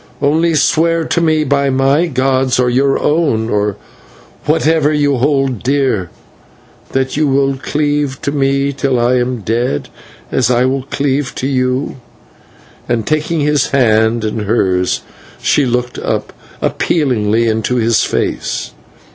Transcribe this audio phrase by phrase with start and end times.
[0.19, 3.75] Only swear to me by my gods, or your own, or
[4.45, 6.09] whatever you hold dear,
[6.93, 9.89] that you will cleave to me till I am dead,
[10.31, 11.97] as I will cleave to you."
[12.89, 15.01] And, taking his hand in hers,
[15.39, 16.33] she looked up
[16.63, 18.71] appealingly into his face.